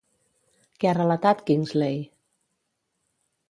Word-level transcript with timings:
Què 0.83 0.89
ha 0.91 0.93
relatat, 0.97 1.45
Kingsley? 1.51 2.03